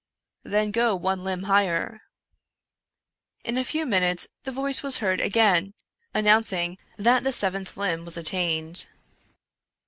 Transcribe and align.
"Then 0.43 0.71
go 0.71 0.95
one 0.95 1.23
limb 1.23 1.43
higher." 1.43 2.01
In 3.43 3.55
a 3.55 3.63
few 3.63 3.85
minutes 3.85 4.29
the 4.45 4.51
voice 4.51 4.81
was 4.81 4.97
heard 4.97 5.21
again, 5.21 5.75
announcing 6.11 6.79
that 6.97 7.23
the 7.23 7.31
seventh 7.31 7.77
limb 7.77 8.03
was 8.03 8.17
attained. 8.17 8.87